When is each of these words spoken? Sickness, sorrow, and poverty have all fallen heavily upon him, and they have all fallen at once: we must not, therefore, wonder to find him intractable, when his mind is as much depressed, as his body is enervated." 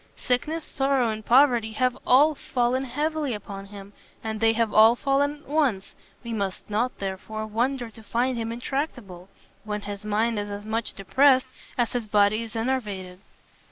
Sickness, 0.15 0.65
sorrow, 0.65 1.09
and 1.11 1.23
poverty 1.23 1.73
have 1.73 1.95
all 2.07 2.33
fallen 2.33 2.85
heavily 2.85 3.35
upon 3.35 3.67
him, 3.67 3.93
and 4.23 4.39
they 4.39 4.53
have 4.53 4.73
all 4.73 4.95
fallen 4.95 5.43
at 5.43 5.47
once: 5.47 5.93
we 6.23 6.33
must 6.33 6.67
not, 6.67 6.97
therefore, 6.97 7.45
wonder 7.45 7.91
to 7.91 8.01
find 8.01 8.35
him 8.35 8.51
intractable, 8.51 9.29
when 9.63 9.81
his 9.81 10.03
mind 10.03 10.39
is 10.39 10.49
as 10.49 10.65
much 10.65 10.95
depressed, 10.95 11.45
as 11.77 11.93
his 11.93 12.07
body 12.07 12.41
is 12.41 12.55
enervated." 12.55 13.19